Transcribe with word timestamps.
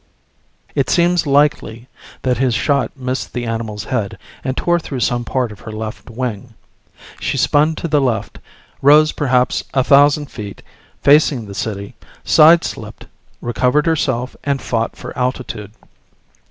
It 0.73 0.89
seems 0.89 1.27
likely 1.27 1.87
that 2.23 2.39
his 2.39 2.55
shot 2.55 2.89
missed 2.97 3.33
the 3.33 3.45
animal's 3.45 3.83
head 3.83 4.17
and 4.43 4.57
tore 4.57 4.79
through 4.79 5.01
some 5.01 5.23
part 5.23 5.51
of 5.51 5.59
her 5.59 5.71
left 5.71 6.09
wing. 6.09 6.55
She 7.19 7.37
spun 7.37 7.75
to 7.75 7.87
the 7.87 8.01
left, 8.01 8.39
rose 8.81 9.11
perhaps 9.11 9.63
a 9.75 9.83
thousand 9.83 10.31
feet, 10.31 10.63
facing 11.03 11.45
the 11.45 11.53
city, 11.53 11.93
sideslipped, 12.25 13.05
recovered 13.41 13.85
herself 13.85 14.35
and 14.43 14.59
fought 14.59 14.95
for 14.95 15.15
altitude. 15.15 15.71